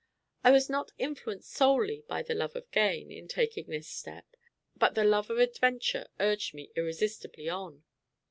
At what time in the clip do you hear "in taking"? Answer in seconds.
3.11-3.67